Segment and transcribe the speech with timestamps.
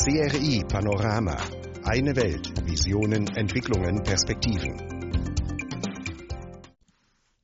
[0.00, 1.36] CRI Panorama.
[1.82, 2.46] Eine Welt.
[2.64, 4.78] Visionen, Entwicklungen, Perspektiven.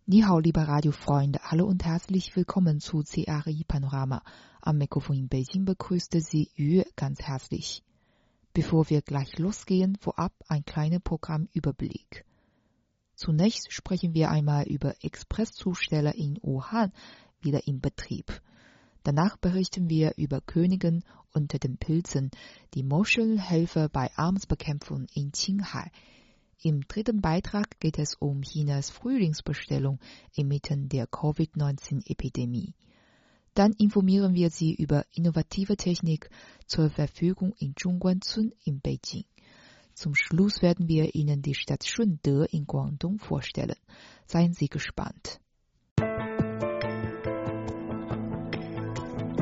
[0.05, 4.23] 你好，liebe Radiofreunde, hallo und herzlich willkommen zu CRI Panorama.
[4.61, 7.83] Am Mikrofon in Beijing begrüßte Sie Yu ganz herzlich.
[8.53, 12.25] Bevor wir gleich losgehen, vorab ein kleiner Programmüberblick.
[13.17, 16.93] Zunächst sprechen wir einmal über Expresszusteller in Wuhan
[17.41, 18.41] wieder in Betrieb.
[19.05, 22.31] Danach berichten wir über Königin unter den Pilzen,
[22.73, 25.91] die Muschelhelfer bei Armsbekämpfung in Qinghai.
[26.63, 30.01] Im dritten Beitrag geht es um Chinas Frühlingsbestellung
[30.33, 32.73] inmitten der Covid-19-Epidemie.
[33.53, 36.31] Dann informieren wir Sie über innovative Technik
[36.67, 39.27] zur Verfügung in Zhongguancun in Beijing.
[39.93, 43.77] Zum Schluss werden wir Ihnen die Stadt Shunde in Guangdong vorstellen.
[44.27, 45.41] Seien Sie gespannt.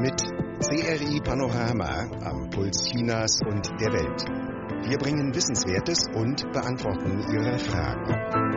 [0.03, 0.21] Mit
[0.59, 4.25] CRI Panorama am Puls Chinas und der Welt.
[4.89, 8.52] Wir bringen Wissenswertes und beantworten Ihre Fragen.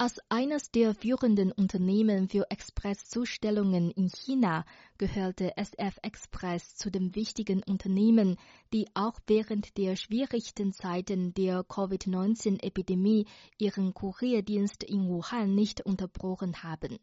[0.00, 4.64] Als eines der führenden Unternehmen für Expresszustellungen in China
[4.96, 8.38] gehörte SF Express zu den wichtigen Unternehmen,
[8.72, 13.26] die auch während der schwierigsten Zeiten der Covid-19-Epidemie
[13.58, 16.98] ihren Kurierdienst in Wuhan nicht unterbrochen haben.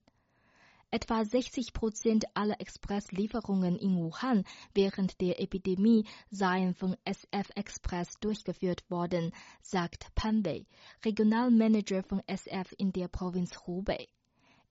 [0.90, 8.90] Etwa 60 Prozent aller Expresslieferungen in Wuhan während der Epidemie seien von SF Express durchgeführt
[8.90, 10.66] worden, sagt Pan Wei,
[11.04, 14.08] Regionalmanager von SF in der Provinz Hubei.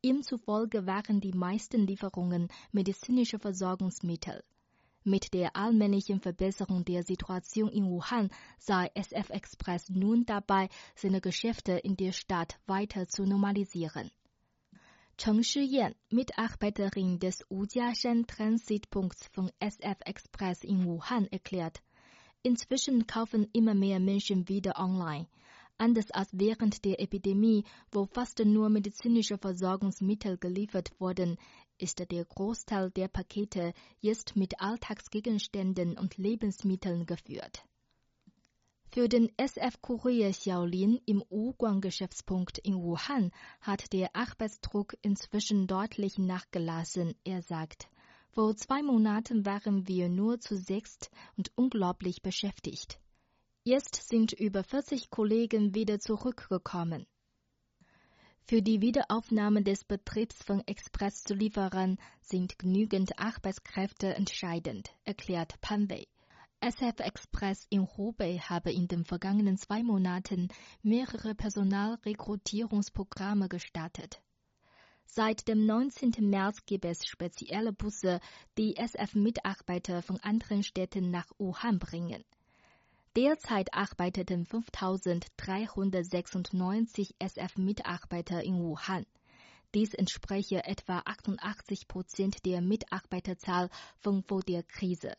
[0.00, 4.42] Ihm zufolge waren die meisten Lieferungen medizinische Versorgungsmittel.
[5.04, 11.72] Mit der allmählichen Verbesserung der Situation in Wuhan sei SF Express nun dabei, seine Geschäfte
[11.72, 14.10] in der Stadt weiter zu normalisieren.
[15.18, 21.80] Cheng Shiyan, Mitarbeiterin des Wujiashan Transitpunkts von SF Express in Wuhan, erklärt,
[22.42, 25.26] inzwischen kaufen immer mehr Menschen wieder online.
[25.78, 31.38] Anders als während der Epidemie, wo fast nur medizinische Versorgungsmittel geliefert wurden,
[31.78, 37.64] ist der Großteil der Pakete jetzt mit Alltagsgegenständen und Lebensmitteln geführt.
[38.96, 43.30] Für den SF-Kurier Xiaolin im Wuguang-Geschäftspunkt in Wuhan
[43.60, 47.90] hat der Arbeitsdruck inzwischen deutlich nachgelassen, er sagt.
[48.30, 52.98] Vor zwei Monaten waren wir nur zu sechst und unglaublich beschäftigt.
[53.64, 57.06] Jetzt sind über 40 Kollegen wieder zurückgekommen.
[58.44, 66.06] Für die Wiederaufnahme des Betriebs von Expresszulieferern sind genügend Arbeitskräfte entscheidend, erklärt Pan Wei.
[66.60, 70.48] SF Express in Hubei habe in den vergangenen zwei Monaten
[70.82, 74.22] mehrere Personalrekrutierungsprogramme gestartet.
[75.04, 76.14] Seit dem 19.
[76.28, 78.20] März gibt es spezielle Busse,
[78.58, 82.22] die SF-Mitarbeiter von anderen Städten nach Wuhan bringen.
[83.16, 89.06] Derzeit arbeiteten 5396 SF-Mitarbeiter in Wuhan.
[89.74, 93.68] Dies entspreche etwa 88 Prozent der Mitarbeiterzahl
[93.98, 95.12] von vor der Krise.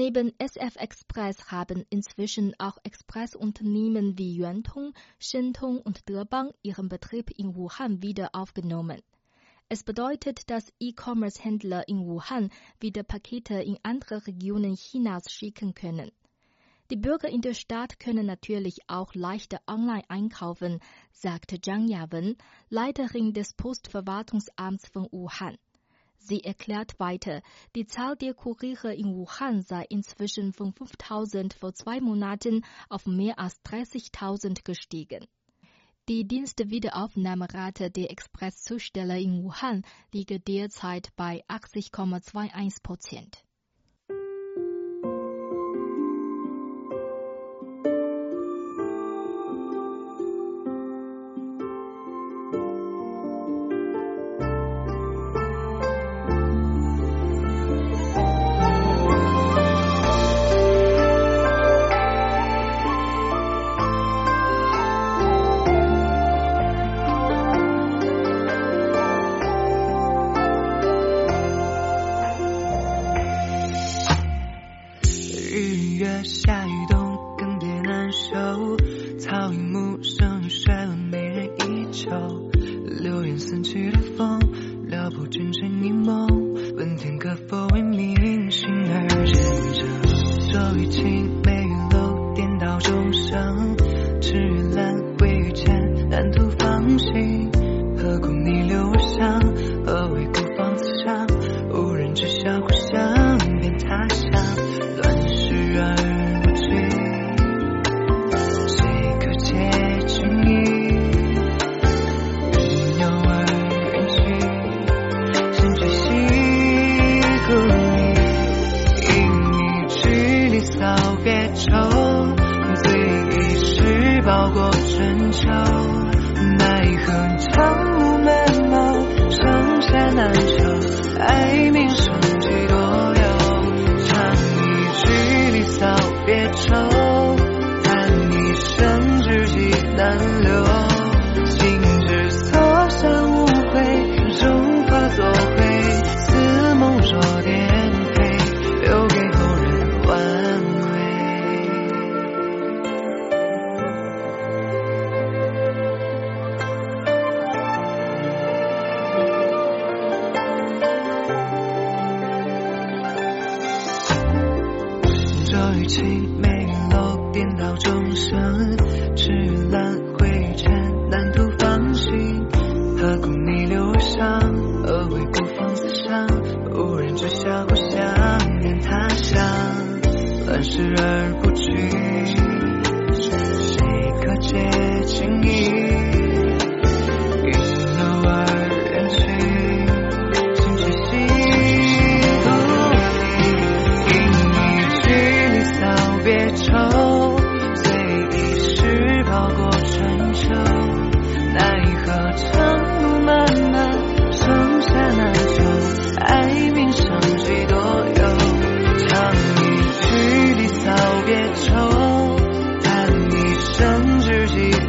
[0.00, 7.56] Neben SF Express haben inzwischen auch Expressunternehmen wie Yuantong, Shentong und Debang ihren Betrieb in
[7.56, 9.02] Wuhan wieder aufgenommen.
[9.68, 16.12] Es bedeutet, dass E-Commerce-Händler in Wuhan wieder Pakete in andere Regionen Chinas schicken können.
[16.92, 20.78] Die Bürger in der Stadt können natürlich auch leichter online einkaufen,
[21.10, 22.36] sagte Zhang Yawen,
[22.68, 25.58] Leiterin des Postverwaltungsamts von Wuhan.
[26.18, 27.42] Sie erklärt weiter,
[27.74, 33.38] die Zahl der Kuriere in Wuhan sei inzwischen von 5000 vor zwei Monaten auf mehr
[33.38, 35.26] als 30.000 gestiegen.
[36.08, 43.44] Die Dienstwiederaufnahmerate der Expresszusteller in Wuhan liegt derzeit bei 80,21 Prozent.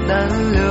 [0.09, 0.68] 难留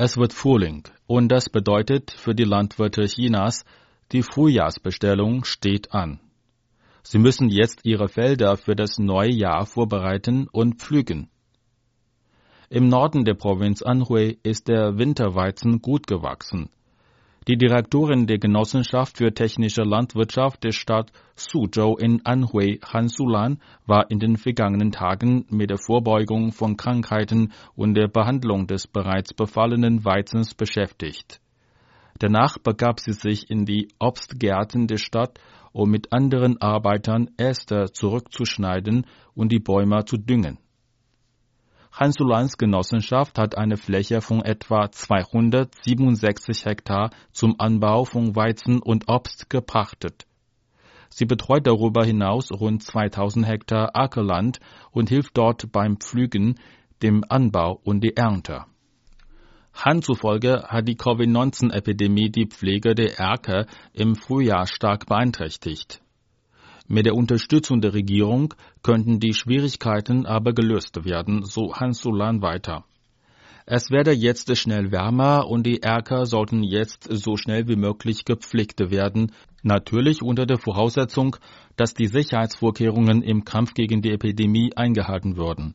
[0.00, 3.64] Es wird Frühling und das bedeutet für die Landwirte Chinas,
[4.12, 6.20] die Frühjahrsbestellung steht an.
[7.02, 11.28] Sie müssen jetzt ihre Felder für das neue Jahr vorbereiten und pflügen.
[12.70, 16.70] Im Norden der Provinz Anhui ist der Winterweizen gut gewachsen.
[17.48, 24.10] Die Direktorin der Genossenschaft für technische Landwirtschaft der Stadt Suzhou in Anhui, Han Sulan, war
[24.10, 30.04] in den vergangenen Tagen mit der Vorbeugung von Krankheiten und der Behandlung des bereits befallenen
[30.04, 31.40] Weizens beschäftigt.
[32.18, 35.40] Danach begab sie sich in die Obstgärten der Stadt,
[35.72, 40.58] um mit anderen Arbeitern Äste zurückzuschneiden und die Bäume zu düngen.
[41.92, 49.50] Hansulans Genossenschaft hat eine Fläche von etwa 267 Hektar zum Anbau von Weizen und Obst
[49.50, 50.26] gepachtet.
[51.08, 54.60] Sie betreut darüber hinaus rund 2000 Hektar Ackerland
[54.92, 56.60] und hilft dort beim Pflügen,
[57.02, 58.66] dem Anbau und die Ernte.
[59.74, 66.02] Han zufolge hat die Covid-19-Epidemie die Pflege der Erker im Frühjahr stark beeinträchtigt.
[66.90, 72.86] Mit der Unterstützung der Regierung könnten die Schwierigkeiten aber gelöst werden, so Hans Sulan weiter.
[73.66, 78.80] Es werde jetzt schnell wärmer und die Erker sollten jetzt so schnell wie möglich gepflegt
[78.90, 81.36] werden, natürlich unter der Voraussetzung,
[81.76, 85.74] dass die Sicherheitsvorkehrungen im Kampf gegen die Epidemie eingehalten würden.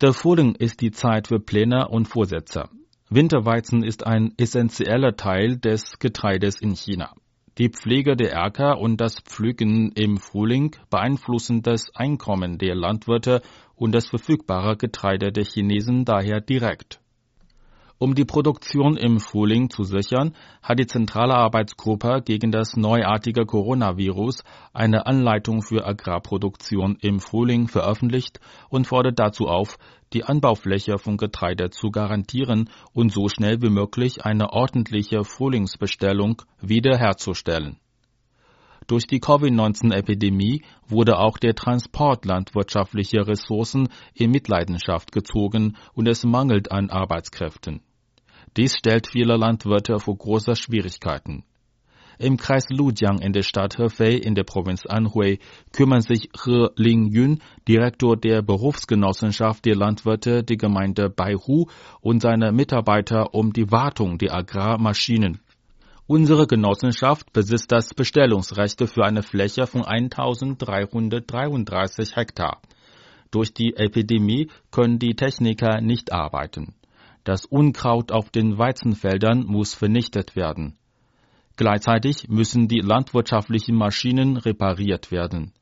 [0.00, 2.68] Der Frühling ist die Zeit für Pläne und Vorsätze.
[3.10, 7.12] Winterweizen ist ein essentieller Teil des Getreides in China.
[7.58, 13.42] Die Pflege der Äcker und das Pflügen im Frühling beeinflussen das Einkommen der Landwirte
[13.74, 17.00] und das verfügbare Getreide der Chinesen daher direkt.
[18.00, 24.44] Um die Produktion im Frühling zu sichern, hat die Zentrale Arbeitsgruppe gegen das neuartige Coronavirus
[24.72, 28.38] eine Anleitung für Agrarproduktion im Frühling veröffentlicht
[28.68, 29.78] und fordert dazu auf,
[30.12, 37.80] die Anbaufläche von Getreide zu garantieren und so schnell wie möglich eine ordentliche Frühlingsbestellung wiederherzustellen.
[38.86, 46.70] Durch die Covid-19-Epidemie wurde auch der Transport landwirtschaftlicher Ressourcen in Mitleidenschaft gezogen und es mangelt
[46.70, 47.82] an Arbeitskräften.
[48.56, 51.44] Dies stellt viele Landwirte vor große Schwierigkeiten.
[52.20, 55.38] Im Kreis Lujiang in der Stadt Hefei in der Provinz Anhui
[55.72, 61.66] kümmern sich He Lingyun, Direktor der Berufsgenossenschaft der Landwirte der Gemeinde Baihu
[62.00, 65.38] und seine Mitarbeiter um die Wartung der Agrarmaschinen.
[66.08, 72.60] Unsere Genossenschaft besitzt das Bestellungsrecht für eine Fläche von 1333 Hektar.
[73.30, 76.74] Durch die Epidemie können die Techniker nicht arbeiten.
[77.28, 80.78] Das Unkraut auf den Weizenfeldern muss vernichtet werden.
[81.56, 85.52] Gleichzeitig müssen die landwirtschaftlichen Maschinen repariert werden.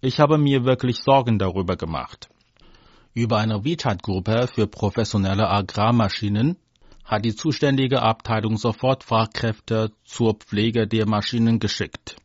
[0.00, 2.28] Ich habe mir wirklich Sorgen darüber gemacht.
[3.14, 6.56] Über eine WeChat-Gruppe für professionelle Agrarmaschinen
[7.04, 12.16] hat die zuständige Abteilung sofort Fachkräfte zur Pflege der Maschinen geschickt.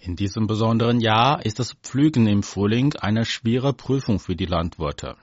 [0.00, 5.16] In diesem besonderen Jahr ist das Pflügen im Frühling eine schwere Prüfung für die Landwirte.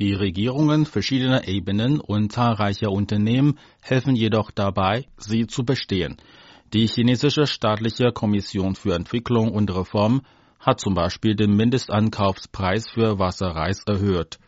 [0.00, 6.16] Die Regierungen verschiedener Ebenen und zahlreicher Unternehmen helfen jedoch dabei, sie zu bestehen.
[6.72, 10.22] Die chinesische staatliche Kommission für Entwicklung und Reform
[10.58, 14.40] hat zum Beispiel den Mindestankaufspreis für Wasserreis erhöht.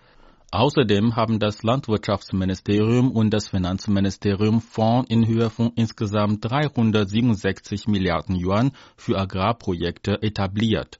[0.50, 8.72] Außerdem haben das Landwirtschaftsministerium und das Finanzministerium Fonds in Höhe von insgesamt 367 Milliarden Yuan
[8.96, 10.98] für Agrarprojekte etabliert.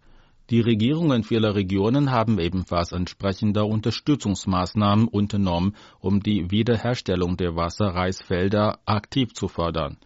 [0.48, 9.34] Die Regierungen vieler Regionen haben ebenfalls entsprechende Unterstützungsmaßnahmen unternommen, um die Wiederherstellung der Wasserreisfelder aktiv
[9.34, 9.98] zu fördern.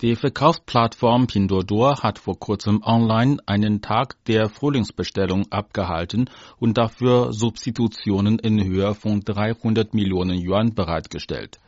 [0.00, 8.38] Die Verkaufsplattform Pinduoduo hat vor kurzem online einen Tag der Frühlingsbestellung abgehalten und dafür Substitutionen
[8.40, 11.58] in Höhe von 300 Millionen Yuan bereitgestellt.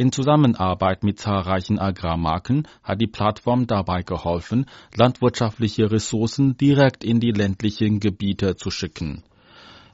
[0.00, 7.32] In Zusammenarbeit mit zahlreichen Agrarmarken hat die Plattform dabei geholfen, landwirtschaftliche Ressourcen direkt in die
[7.32, 9.24] ländlichen Gebiete zu schicken.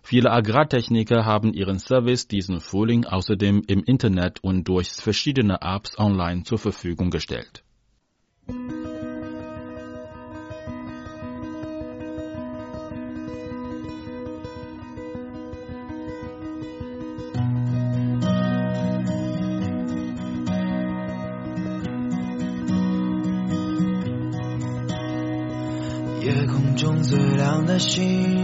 [0.02, 6.42] Viele Agrartechniker haben ihren Service diesen Frühling außerdem im Internet und durch verschiedene Apps online
[6.42, 7.64] zur Verfügung gestellt.
[27.74, 28.43] 的星，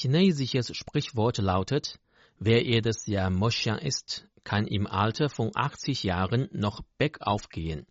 [0.00, 1.98] chinesisches Sprichwort lautet,
[2.38, 7.86] wer jedes Jahr Moschean isst, kann im Alter von 80 Jahren noch bergauf gehen.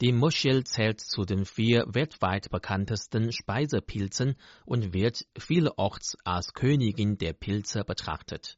[0.00, 7.32] Die Moschel zählt zu den vier weltweit bekanntesten Speisepilzen und wird vielerorts als Königin der
[7.32, 8.56] Pilze betrachtet.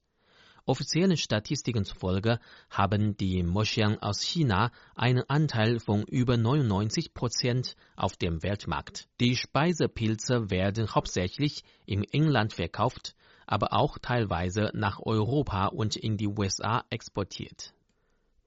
[0.67, 2.41] Offiziellen Statistiken zufolge
[2.71, 9.07] haben die Moschean aus China einen Anteil von über 99 Prozent auf dem Weltmarkt.
[9.21, 13.15] Die Speisepilze werden hauptsächlich im Inland verkauft,
[13.47, 17.75] aber auch teilweise nach Europa und in die USA exportiert.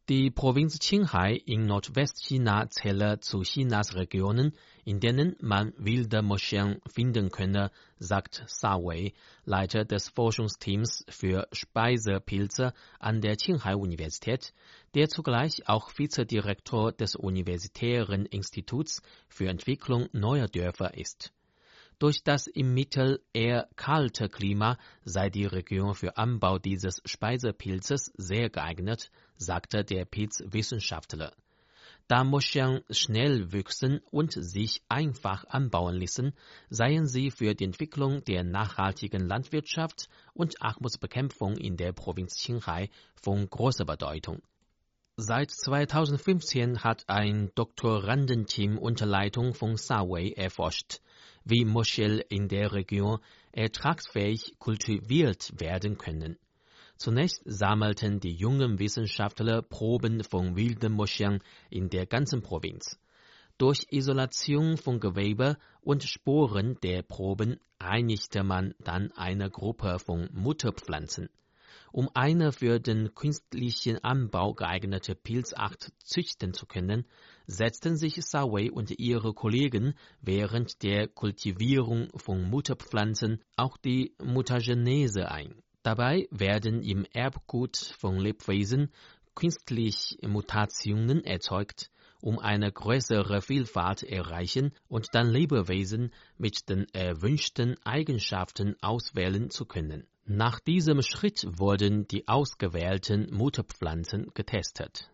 [0.09, 4.53] Die Provinz Qinghai in Nordwestchina zählt zu Chinas Regionen,
[4.85, 9.11] in denen man wilde Moscheen finden könne, sagt Sa Wei,
[9.43, 14.53] Leiter des Forschungsteams für Speisepilze an der Qinghai-Universität,
[14.95, 21.33] der zugleich auch Vizedirektor des Universitären Instituts für Entwicklung neuer Dörfer ist.
[21.99, 28.51] Durch das im Mittel eher kalte Klima sei die Region für Anbau dieses Speisepilzes sehr
[28.51, 31.33] geeignet, sagte der Pilzwissenschaftler.
[32.07, 36.33] Da Moscheen schnell wüchsen und sich einfach anbauen ließen,
[36.69, 43.49] seien sie für die Entwicklung der nachhaltigen Landwirtschaft und Armutsbekämpfung in der Provinz Qinghai von
[43.49, 44.43] großer Bedeutung.
[45.17, 51.01] Seit 2015 hat ein Doktorandenteam unter Leitung von Sawei erforscht,
[51.49, 53.19] wie Moschel in der Region
[53.51, 56.37] ertragsfähig kultiviert werden können.
[56.97, 62.99] Zunächst sammelten die jungen Wissenschaftler Proben von wilden Moscheen in der ganzen Provinz.
[63.57, 71.29] Durch Isolation von Gewebe und Sporen der Proben einigte man dann eine Gruppe von Mutterpflanzen.
[71.91, 77.05] Um eine für den künstlichen Anbau geeignete Pilzart züchten zu können,
[77.45, 85.55] setzten sich Sawei und ihre Kollegen während der Kultivierung von Mutterpflanzen auch die Mutagenese ein.
[85.83, 88.91] Dabei werden im Erbgut von Lebwesen
[89.35, 91.89] künstlich Mutationen erzeugt,
[92.21, 100.07] um eine größere Vielfalt erreichen und dann Lebewesen mit den erwünschten Eigenschaften auswählen zu können.
[100.25, 105.09] Nach diesem Schritt wurden die ausgewählten Mutterpflanzen getestet.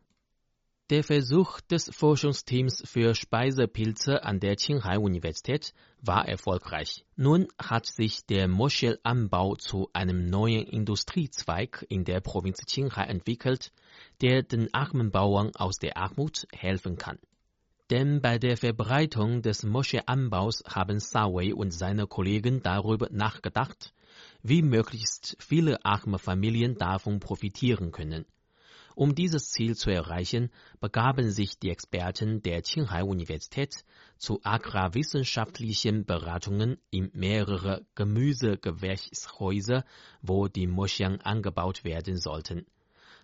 [0.94, 7.04] Der Versuch des Forschungsteams für Speisepilze an der Qinghai-Universität war erfolgreich.
[7.16, 13.72] Nun hat sich der Moschelanbau zu einem neuen Industriezweig in der Provinz Qinghai entwickelt,
[14.22, 17.18] der den armen Bauern aus der Armut helfen kann.
[17.90, 23.96] Denn bei der Verbreitung des Moscheanbaus haben Sawei und seine Kollegen darüber nachgedacht,
[24.44, 28.28] wie möglichst viele arme Familien davon profitieren können.
[28.96, 33.84] Um dieses Ziel zu erreichen, begaben sich die Experten der Qinghai-Universität
[34.18, 39.84] zu agrarwissenschaftlichen Beratungen in mehrere Gemüsegewächshäuser,
[40.22, 42.66] wo die Moscheen angebaut werden sollten.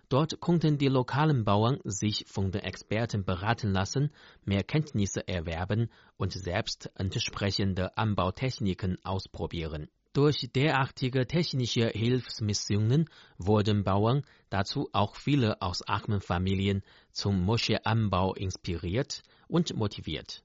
[0.08, 4.10] Dort konnten die lokalen Bauern sich von den Experten beraten lassen,
[4.44, 9.88] mehr Kenntnisse erwerben und selbst entsprechende Anbautechniken ausprobieren.
[10.12, 19.22] Durch derartige technische Hilfsmissionen wurden Bauern, dazu auch viele aus armen Familien, zum Moscheeanbau inspiriert
[19.46, 20.42] und motiviert.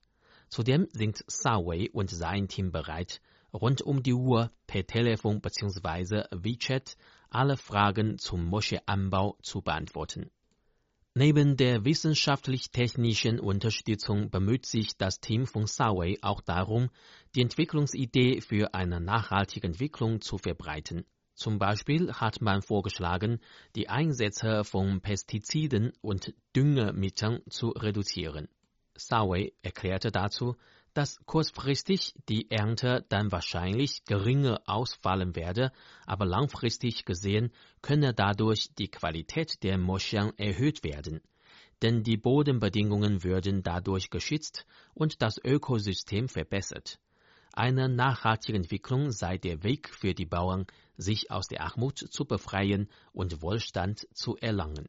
[0.48, 3.20] Zudem sind Sawei und sein Team bereit,
[3.52, 6.26] rund um die Uhr per Telefon bzw.
[6.30, 6.96] WeChat
[7.28, 10.30] alle Fragen zum Moscheeanbau zu beantworten.
[11.18, 16.90] Neben der wissenschaftlich-technischen Unterstützung bemüht sich das Team von Sawei auch darum,
[17.34, 21.06] die Entwicklungsidee für eine nachhaltige Entwicklung zu verbreiten.
[21.32, 23.40] Zum Beispiel hat man vorgeschlagen,
[23.76, 28.48] die Einsätze von Pestiziden und Düngemitteln zu reduzieren.
[28.94, 30.56] Sawei erklärte dazu,
[30.96, 35.70] dass kurzfristig die Ernte dann wahrscheinlich geringer ausfallen werde,
[36.06, 41.20] aber langfristig gesehen könne dadurch die Qualität der Moscheen erhöht werden.
[41.82, 46.98] Denn die Bodenbedingungen würden dadurch geschützt und das Ökosystem verbessert.
[47.52, 52.88] Eine nachhaltige Entwicklung sei der Weg für die Bauern, sich aus der Armut zu befreien
[53.12, 54.88] und Wohlstand zu erlangen.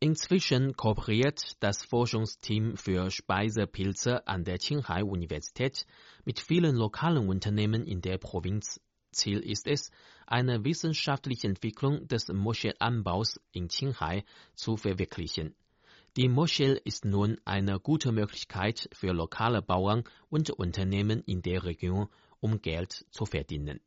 [0.00, 5.86] Inzwischen kooperiert das Forschungsteam für Speisepilze an der Qinghai-Universität
[6.24, 8.80] mit vielen lokalen Unternehmen in der Provinz.
[9.10, 9.90] Ziel ist es,
[10.24, 14.22] eine wissenschaftliche Entwicklung des Moschelanbaus in Qinghai
[14.54, 15.56] zu verwirklichen.
[16.16, 22.06] Die Moschel ist nun eine gute Möglichkeit für lokale Bauern und Unternehmen in der Region,
[22.38, 23.80] um Geld zu verdienen.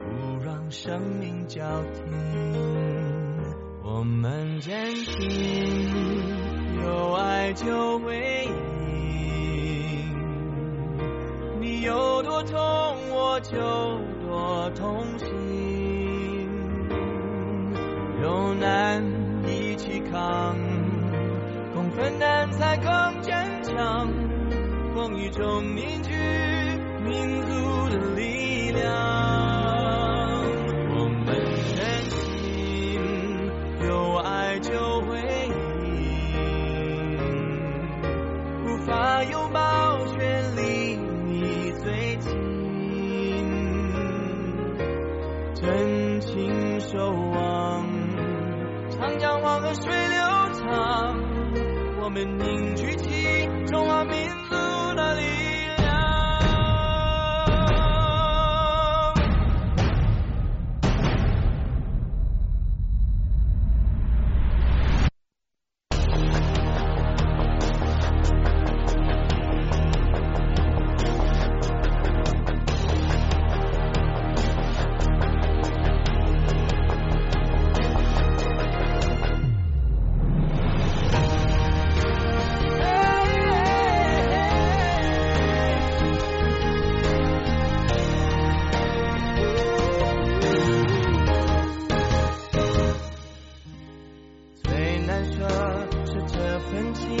[0.00, 0.06] 不
[0.44, 1.60] 让生命叫
[1.92, 2.02] 停。
[3.84, 5.14] 我们坚信，
[6.82, 8.52] 有爱就会赢。
[11.60, 12.58] 你有多痛，
[13.10, 13.58] 我就
[14.26, 15.28] 多痛心。
[18.22, 19.04] 有难
[19.46, 20.56] 一起扛，
[21.74, 24.08] 共分担才更坚强。
[24.94, 26.12] 风雨中凝聚
[27.04, 29.49] 民族的力量。
[52.20, 52.99] 人凝聚
[95.20, 95.46] 难舍
[96.06, 97.14] 是这份情，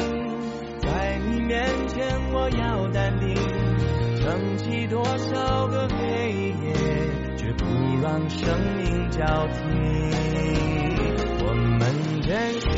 [0.80, 3.34] 在你面前我要淡定，
[4.16, 6.72] 撑起多少个黑夜，
[7.36, 7.66] 绝不
[8.00, 9.60] 让生命交替。
[11.44, 12.70] 我们坚信，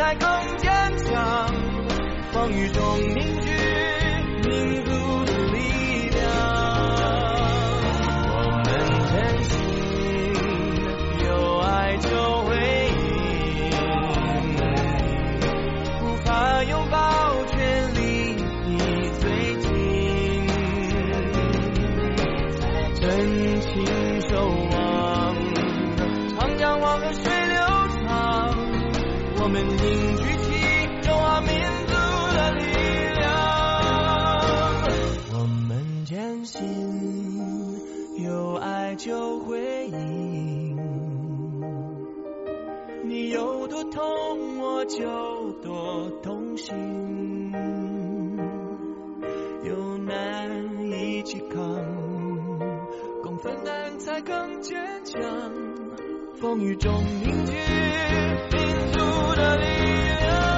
[0.00, 0.70] 才更坚
[1.04, 1.54] 强
[2.32, 2.82] 风雨中
[3.14, 3.19] 你
[53.22, 55.20] 共分担才更坚强。
[56.40, 58.98] 风雨中凝聚民族
[59.36, 59.64] 的力
[60.20, 60.49] 量。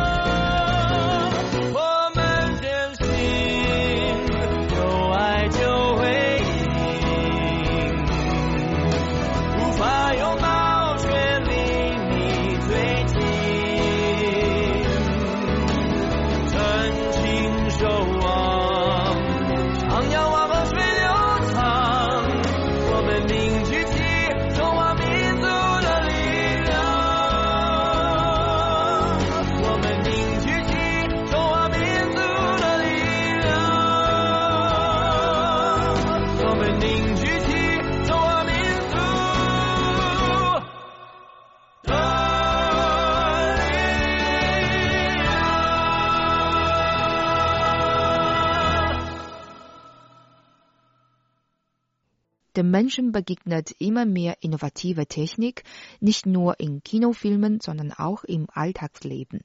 [52.62, 55.64] Den Menschen begegnet immer mehr innovative Technik,
[55.98, 59.40] nicht nur in Kinofilmen, sondern auch im Alltagsleben.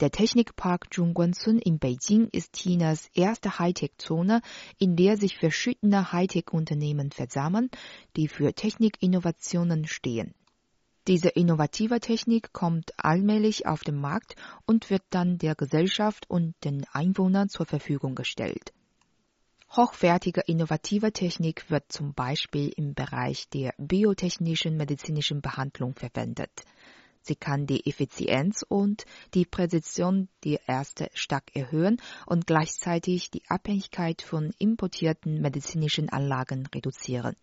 [0.00, 4.42] Der Technikpark Zhongguancun in Beijing ist Chinas erste Hightech-Zone,
[4.78, 7.70] in der sich verschiedene Hightech-Unternehmen versammeln,
[8.16, 10.34] die für Technikinnovationen stehen.
[11.08, 14.36] Diese innovative Technik kommt allmählich auf den Markt
[14.66, 18.74] und wird dann der Gesellschaft und den Einwohnern zur Verfügung gestellt.
[19.74, 26.50] Hochwertige innovative Technik wird zum Beispiel im Bereich der biotechnischen medizinischen Behandlung verwendet.
[27.22, 34.20] Sie kann die Effizienz und die Präzision der Ärzte stark erhöhen und gleichzeitig die Abhängigkeit
[34.20, 37.36] von importierten medizinischen Anlagen reduzieren.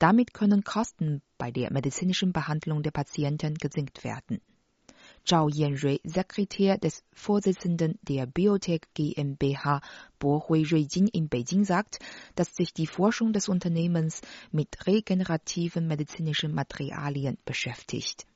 [0.00, 4.40] Damit können Kosten bei der medizinischen Behandlung der Patienten gesenkt werden.
[5.24, 9.80] Zhao Yanrui, Sekretär des Vorsitzenden der Biotech GmbH
[10.18, 11.98] Bohui Ruijin in Beijing sagt,
[12.34, 18.26] dass sich die Forschung des Unternehmens mit regenerativen medizinischen Materialien beschäftigt.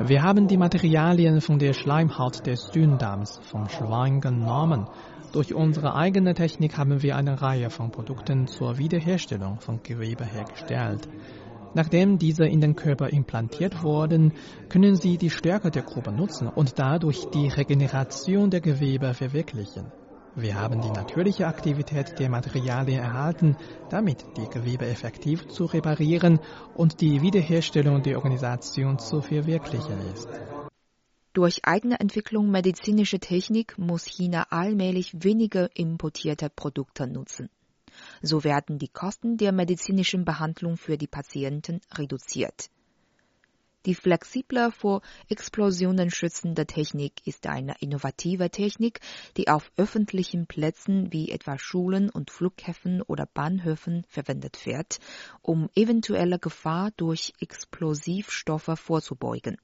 [0.00, 4.86] Wir haben die Materialien von der Schleimhaut des Dünndarms vom Schwein genommen.
[5.32, 11.08] Durch unsere eigene Technik haben wir eine Reihe von Produkten zur Wiederherstellung von Gewebe hergestellt.
[11.74, 14.32] Nachdem diese in den Körper implantiert wurden,
[14.68, 19.86] können sie die Stärke der Gruppe nutzen und dadurch die Regeneration der Gewebe verwirklichen.
[20.34, 23.56] Wir haben die natürliche Aktivität der Materialien erhalten,
[23.90, 26.38] damit die Gewebe effektiv zu reparieren
[26.74, 30.28] und die Wiederherstellung der Organisation zu verwirklichen ist.
[31.32, 37.48] Durch eigene Entwicklung medizinischer Technik muss China allmählich weniger importierte Produkte nutzen.
[38.22, 42.70] So werden die Kosten der medizinischen Behandlung für die Patienten reduziert.
[43.86, 49.00] Die flexible vor Explosionen schützende Technik ist eine innovative Technik,
[49.36, 54.98] die auf öffentlichen Plätzen wie etwa Schulen und Flughäfen oder Bahnhöfen verwendet wird,
[55.42, 59.58] um eventuelle Gefahr durch Explosivstoffe vorzubeugen.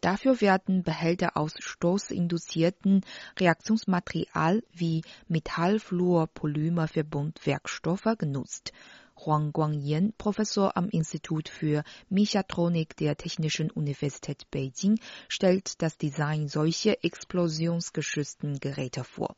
[0.00, 3.04] Dafür werden Behälter aus stoßinduzierten
[3.38, 8.72] Reaktionsmaterial wie Metallfluorpolymerverbundwerkstoffe genutzt.
[9.16, 17.04] Huang Guangyan, Professor am Institut für Mechatronik der Technischen Universität Beijing, stellt das Design solcher
[17.04, 19.34] explosionsgeschützten Geräte vor.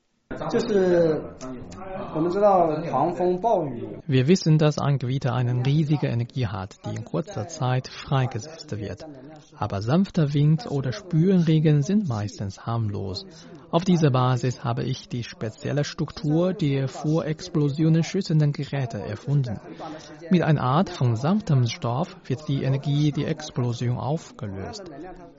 [4.07, 9.07] Wir wissen, dass ein Gewitter eine riesige Energie hat, die in kurzer Zeit freigesetzt wird.
[9.57, 13.27] Aber sanfter Wind oder Spülenregen sind meistens harmlos.
[13.71, 19.61] Auf dieser Basis habe ich die spezielle Struktur der vor Explosionen schützenden Geräte erfunden.
[20.31, 24.91] Mit einer Art von sanftem Stoff wird die Energie der Explosion aufgelöst.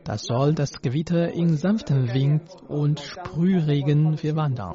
[0.04, 4.74] Das soll das Gewitter in sanften Wind und Sprühregen verwandeln.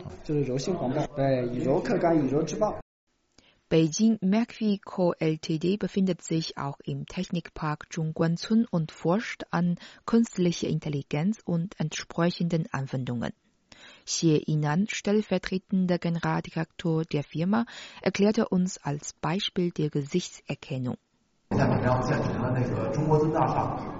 [3.68, 5.12] Beijing Mercury Co.
[5.18, 5.76] Ltd.
[5.78, 13.32] befindet sich auch im Technikpark Zhongguancun und forscht an künstlicher Intelligenz und entsprechenden Anwendungen.
[14.04, 17.66] Xie Yinan, stellvertretender Generaldirektor der Firma,
[18.02, 20.96] erklärte uns als Beispiel der Gesichtserkennung.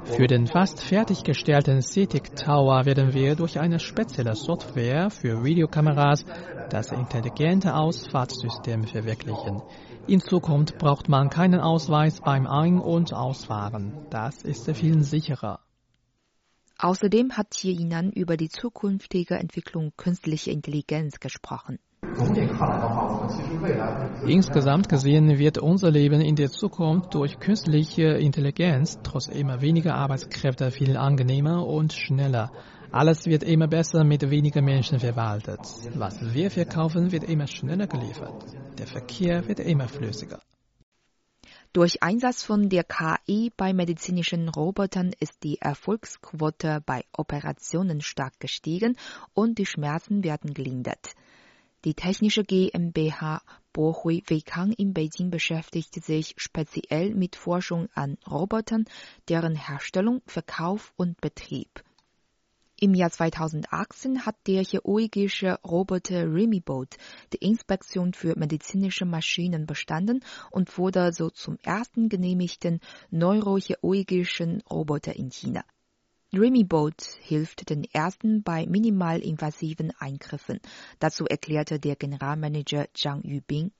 [0.04, 6.24] Für den fast fertiggestellten CITIC Tower werden wir durch eine spezielle Software für Videokameras
[6.70, 9.62] das intelligente Ausfahrtssystem verwirklichen.
[10.08, 14.06] In Zukunft braucht man keinen Ausweis beim Ein- und Ausfahren.
[14.10, 15.60] Das ist viel sicherer.
[16.78, 21.78] Außerdem hat hier Yinan über die zukünftige Entwicklung künstlicher Intelligenz gesprochen.
[24.26, 30.70] Insgesamt gesehen wird unser Leben in der Zukunft durch künstliche Intelligenz trotz immer weniger Arbeitskräfte
[30.70, 32.50] viel angenehmer und schneller.
[32.90, 35.60] Alles wird immer besser mit weniger Menschen verwaltet.
[35.94, 38.44] Was wir verkaufen, wird immer schneller geliefert.
[38.78, 40.40] Der Verkehr wird immer flüssiger.
[41.72, 48.96] Durch Einsatz von der KI bei medizinischen Robotern ist die Erfolgsquote bei Operationen stark gestiegen
[49.34, 51.14] und die Schmerzen werden gelindert.
[51.86, 58.86] Die technische GmbH Bohui Weikang in Beijing beschäftigt sich speziell mit Forschung an Robotern,
[59.28, 61.84] deren Herstellung, Verkauf und Betrieb.
[62.80, 66.96] Im Jahr 2018 hat der chirurgische Roboter Remibot
[67.32, 72.80] die Inspektion für medizinische Maschinen bestanden und wurde so zum ersten genehmigten
[73.12, 75.62] neurochirurgischen Roboter in China.
[76.36, 80.60] Remibot hilft den ersten bei minimal invasiven Eingriffen.
[80.98, 83.70] Dazu erklärte der Generalmanager Zhang Yubing.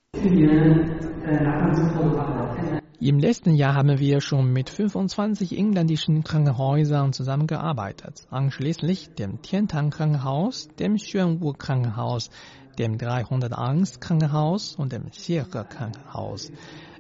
[2.99, 10.69] Im letzten Jahr haben wir schon mit 25 engländischen Krankenhäusern zusammengearbeitet, anschließend dem Tientang Krankenhaus,
[10.79, 12.31] dem Xuanwu Krankenhaus,
[12.79, 16.51] dem 301 Krankenhaus und dem Xiehe Krankenhaus.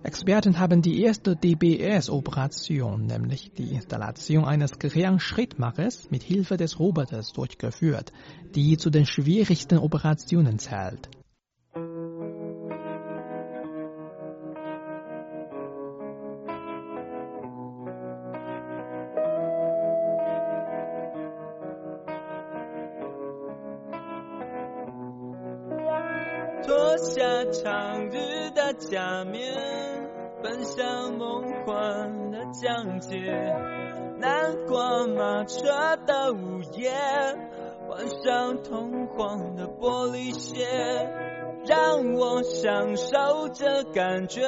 [0.06, 8.12] Experten haben die erste DBS-Operation, nämlich die Installation eines Gehirnschrittmachers mit Hilfe des Roboters durchgeführt,
[8.54, 11.08] die zu den schwierigsten Operationen zählt.
[28.88, 29.55] 下面。
[30.76, 33.16] 像梦幻的讲解。
[34.18, 36.92] 南瓜马车的午夜，
[37.88, 40.66] 换上通黄的玻璃鞋，
[41.64, 44.42] 让我享受这感觉。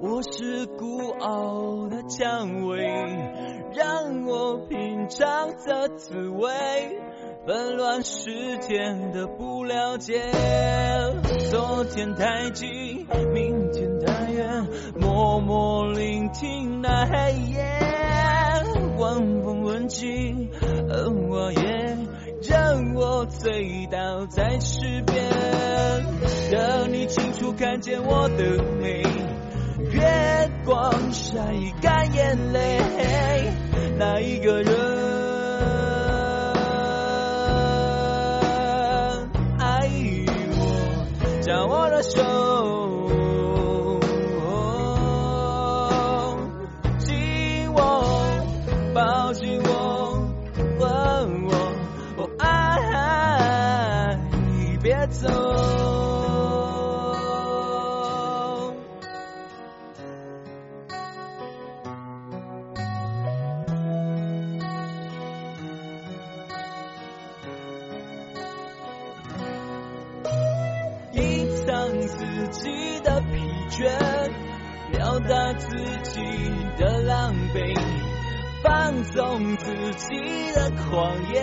[0.00, 2.84] 我是孤傲的蔷薇，
[3.72, 6.48] 让我品尝这滋味。
[7.46, 10.18] 纷乱世间的不了解，
[11.50, 14.43] 昨天太近，明天太远，
[14.98, 17.64] 默默聆听那黑夜，
[18.98, 20.50] 晚风吻尽
[20.88, 21.96] 恩我也，
[22.42, 25.24] 让我醉倒在池边，
[26.50, 29.02] 等你清楚看见我的美，
[29.90, 31.38] 月光晒
[31.80, 32.78] 干眼泪，
[33.98, 34.74] 那一个人
[39.58, 39.88] 爱
[40.58, 41.42] 我？
[41.42, 42.02] 将我的。
[42.02, 42.20] 手，
[55.06, 55.28] 走，
[71.12, 73.38] 隐藏自己的疲
[73.70, 73.90] 倦。
[74.92, 75.66] 表达自
[76.02, 76.20] 己
[76.78, 77.74] 的狼狈，
[78.62, 81.42] 放纵自己的狂野，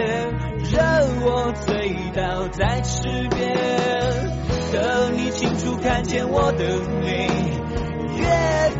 [0.73, 0.81] 让
[1.23, 3.53] 我醉倒在池边，
[4.71, 6.63] 等你清楚看见我的
[7.01, 7.27] 美，
[8.15, 8.25] 月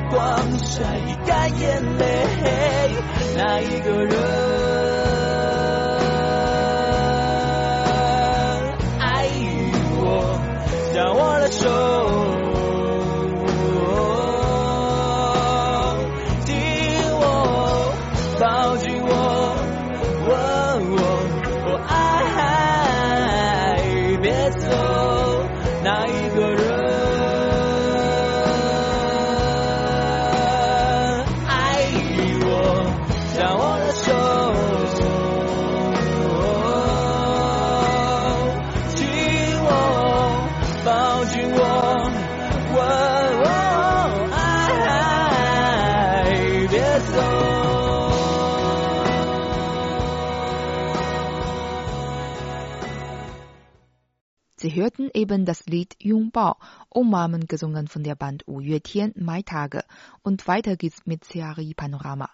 [0.09, 0.83] 光晒
[1.25, 2.05] 干眼泪，
[3.35, 4.15] 那一个人
[8.99, 9.27] 爱
[9.99, 10.39] 我？
[10.93, 12.20] 将我拉手。
[54.61, 56.55] Sie hörten eben das Lied Jungbao,
[56.89, 59.83] umarmen gesungen von der Band Wu Yuetian Mai Tage
[60.21, 62.29] und weiter geht's mit CRI Panorama.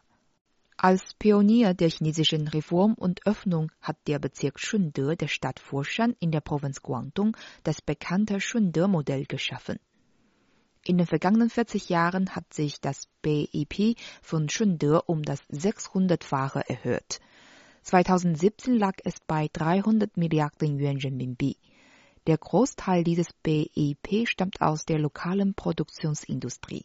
[0.76, 6.32] Als Pionier der chinesischen Reform und Öffnung hat der Bezirk Shunde der Stadt Foshan in
[6.32, 9.80] der Provinz Guangdong das bekannte Shunde-Modell geschaffen.
[10.84, 17.22] In den vergangenen 40 Jahren hat sich das BIP von Shunde um das 600-fache erhöht.
[17.84, 21.56] 2017 lag es bei 300 Milliarden Yuan Renminbi.
[22.28, 26.84] Der Großteil dieses BIP stammt aus der lokalen Produktionsindustrie.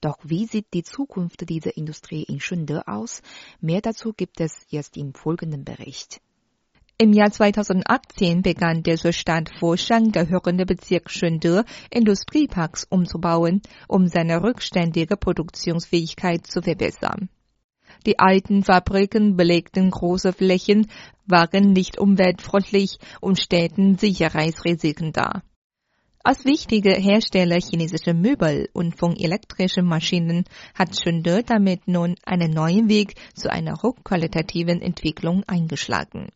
[0.00, 3.22] Doch wie sieht die Zukunft dieser Industrie in Schunde aus?
[3.60, 6.20] Mehr dazu gibt es jetzt im folgenden Bericht.
[6.96, 14.44] Im Jahr 2018 begann der zur Stadt Foshan gehörende Bezirk Schunde Industrieparks umzubauen, um seine
[14.44, 17.28] rückständige Produktionsfähigkeit zu verbessern.
[18.06, 20.86] Die alten Fabriken belegten große Flächen,
[21.28, 25.42] waren nicht umweltfreundlich und stellten Sicherheitsrisiken dar.
[26.24, 32.88] Als wichtiger Hersteller chinesischer Möbel und von elektrischen Maschinen hat Schunde damit nun einen neuen
[32.88, 36.28] Weg zu einer hochqualitativen Entwicklung eingeschlagen.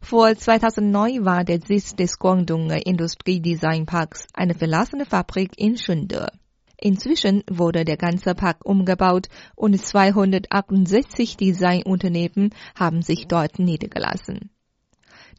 [0.00, 6.32] Vor 2009 war der Sitz des Guangdonger Industriedesignparks eine verlassene Fabrik in Shunde.
[6.80, 14.50] Inzwischen wurde der ganze Park umgebaut und 268 Designunternehmen haben sich dort niedergelassen.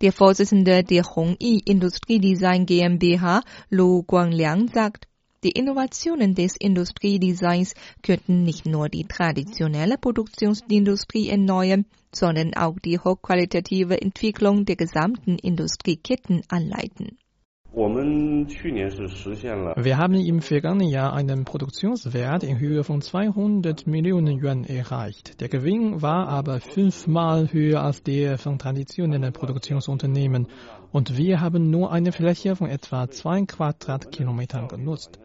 [0.02, 5.08] Der Vorsitzende der Hongyi Industriedesign GmbH, Lu Guangliang, sagt,
[5.44, 7.74] die Innovationen des Industriedesigns
[8.04, 16.44] könnten nicht nur die traditionelle Produktionsindustrie erneuern, sondern auch die hochqualitative Entwicklung der gesamten Industrieketten
[16.50, 17.18] anleiten.
[19.76, 25.40] Wir haben im vergangenen Jahr einen Produktionswert in Höhe von 200 Millionen Yuan erreicht.
[25.40, 30.48] Der Gewinn war aber fünfmal höher als der von traditionellen Produktionsunternehmen
[30.92, 35.20] und wir haben nur eine Fläche von etwa zwei Quadratkilometern genutzt.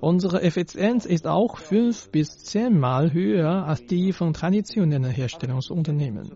[0.00, 6.32] Unsere Effizienz ist auch fünf bis zehnmal höher als die von traditionellen Herstellungsunternehmen.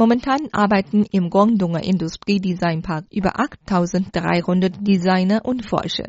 [0.00, 6.08] Momentan arbeiten im Guangdonger Industriedesignpark über 8300 Designer und Forscher.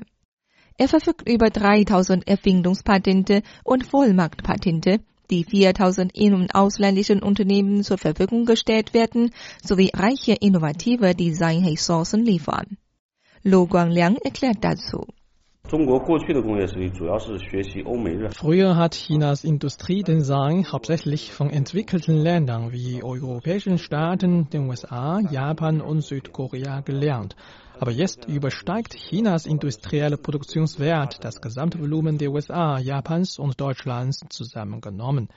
[0.78, 8.46] Er verfügt über 3000 Erfindungspatente und Vollmarktpatente, die 4000 in- und ausländischen Unternehmen zur Verfügung
[8.46, 9.32] gestellt werden,
[9.62, 12.78] sowie reiche innovative Designressourcen liefern.
[13.44, 15.06] Lo Guangliang erklärt dazu.
[18.36, 26.02] Früher hat Chinas Industriedesign hauptsächlich von entwickelten Ländern wie europäischen Staaten, den USA, Japan und
[26.02, 27.38] Südkorea gelernt.
[27.80, 35.30] Aber jetzt übersteigt Chinas industrielle Produktionswert das Gesamtvolumen der USA, Japans und Deutschlands zusammengenommen.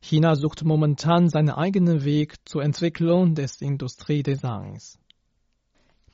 [0.00, 4.98] China sucht momentan seinen eigenen Weg zur Entwicklung des Industriedesigns.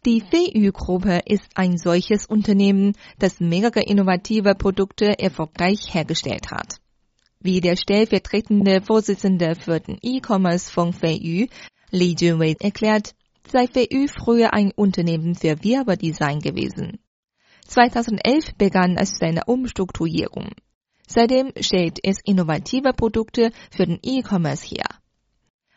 [0.06, 6.76] Die VU-Gruppe ist ein solches Unternehmen, das mehrere innovative Produkte erfolgreich hergestellt hat.
[7.40, 11.46] Wie der stellvertretende Vorsitzende für den E-Commerce von VU,
[11.90, 13.14] Li Junwei, erklärt,
[13.50, 17.00] sei VU früher ein Unternehmen für Werbedesign gewesen.
[17.66, 20.50] 2011 begann es seine Umstrukturierung.
[21.08, 24.88] Seitdem stellt es innovative Produkte für den E-Commerce her.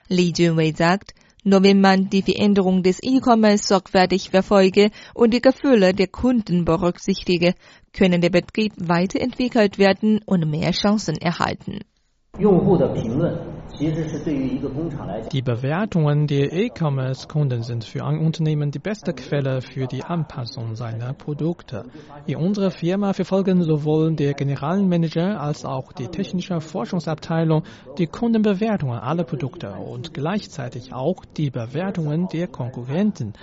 [0.10, 1.14] Li Junwei sagt,
[1.44, 7.54] nur wenn man die Veränderung des E-Commerce sorgfältig verfolge und die Gefühle der Kunden berücksichtige,
[7.94, 11.80] können der Betrieb weiterentwickelt werden und mehr Chancen erhalten.
[15.32, 21.14] Die Bewertungen der E-Commerce-Kunden sind für ein Unternehmen die beste Quelle für die Anpassung seiner
[21.14, 21.86] Produkte.
[22.28, 27.64] In unserer Firma verfolgen sowohl der Generalmanager als auch die technische Forschungsabteilung
[27.98, 33.34] die Kundenbewertungen aller Produkte und gleichzeitig auch die Bewertungen der Konkurrenten.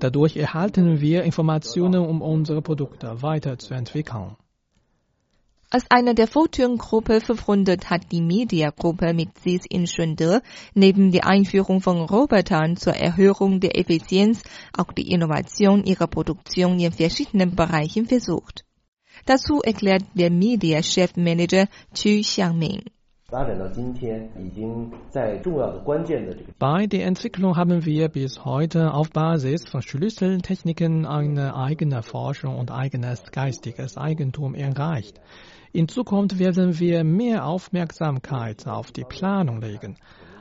[0.00, 4.36] Dadurch erhalten wir Informationen, um unsere Produkte weiterzuentwickeln.
[5.70, 10.40] Als eine der Fortune-Gruppe 500 hat die Media-Gruppe mit Sitz in Shunde
[10.74, 14.42] neben der Einführung von Robotern zur Erhöhung der Effizienz
[14.74, 18.64] auch die Innovation ihrer Produktion in verschiedenen Bereichen versucht.
[19.26, 22.84] Dazu erklärt der Media-Chefmanager Chu Xiangming.
[26.58, 32.70] Bei der Entwicklung haben wir bis heute auf Basis von Schlüsseltechniken eine eigene Forschung und
[32.70, 35.20] eigenes geistiges Eigentum erreicht.
[35.72, 39.98] In Zukunft werden wir mehr Aufmerksamkeit auf die Planung legen.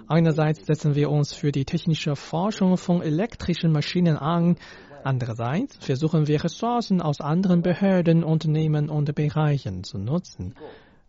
[0.08, 4.56] Einerseits setzen wir uns für die technische Forschung von elektrischen Maschinen an,
[5.04, 10.56] andererseits versuchen wir Ressourcen aus anderen Behörden, Unternehmen und Bereichen zu nutzen.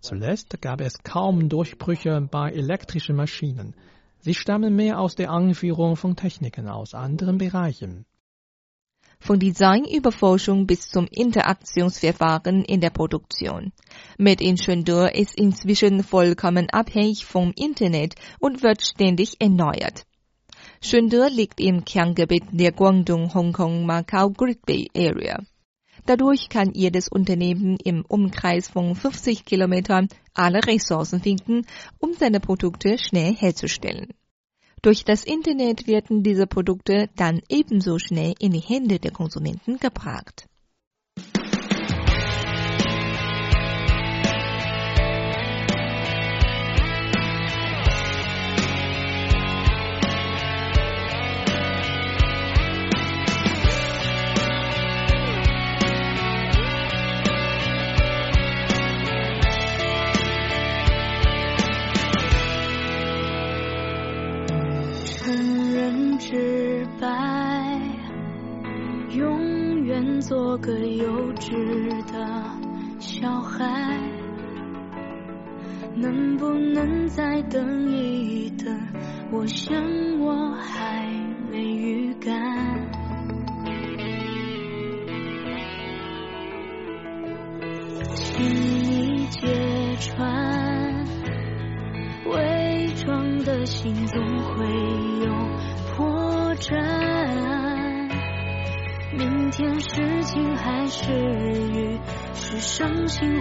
[0.00, 3.76] Zuletzt gab es kaum Durchbrüche bei elektrischen Maschinen.
[4.18, 8.04] Sie stammen mehr aus der Anführung von Techniken aus anderen Bereichen.
[9.20, 13.72] Von Design über Forschung bis zum Interaktionsverfahren in der Produktion.
[14.16, 20.06] Made in Shenzhen ist inzwischen vollkommen abhängig vom Internet und wird ständig erneuert.
[20.80, 25.42] Shenzhen liegt im Kerngebiet der Guangdong-Hongkong-Macau Great Bay Area.
[26.06, 31.66] Dadurch kann jedes Unternehmen im Umkreis von 50 Kilometern alle Ressourcen finden,
[31.98, 34.14] um seine Produkte schnell herzustellen.
[34.82, 40.46] Durch das Internet werden diese Produkte dann ebenso schnell in die Hände der Konsumenten gebracht.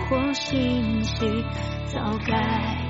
[0.09, 1.43] 或信息
[1.91, 2.86] 早该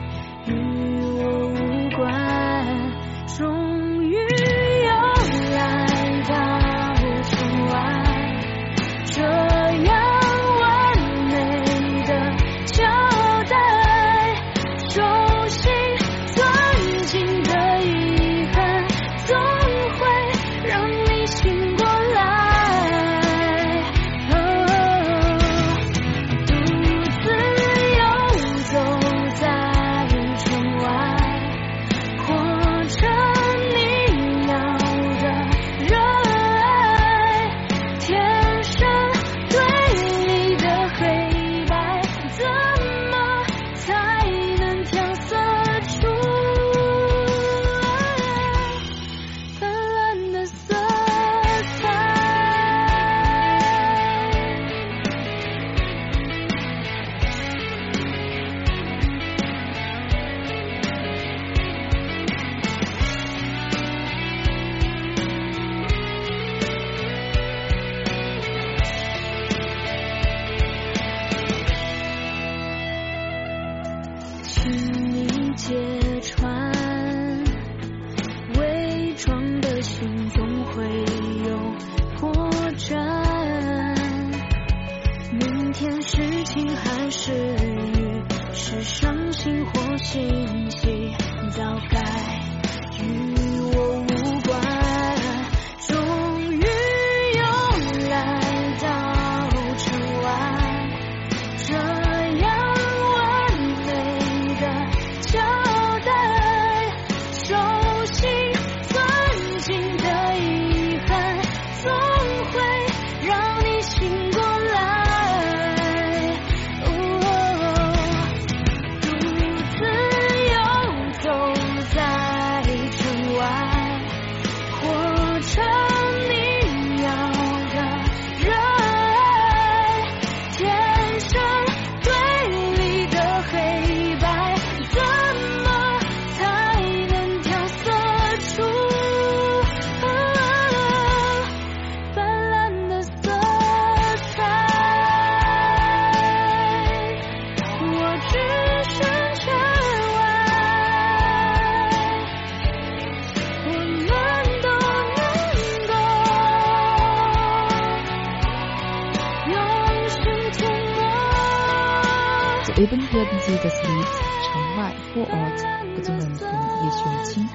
[162.78, 164.05] Eben werden sie das Lied
[164.43, 167.49] Chiang vor Ort gesungen von Ye Xiongqing.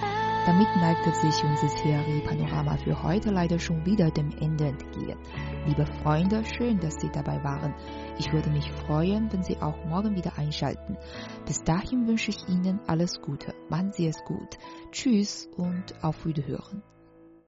[0.47, 5.17] Damit neigte sich unser Serie-Panorama für heute leider schon wieder dem Ende entgegen.
[5.65, 7.73] Liebe Freunde, schön, dass Sie dabei waren.
[8.19, 10.99] Ich würde mich freuen, wenn Sie auch morgen wieder einschalten.
[11.47, 13.55] Bis dahin wünsche ich Ihnen alles Gute.
[13.69, 14.59] Machen Sie es gut.
[14.91, 16.83] Tschüss und auf Wiederhören.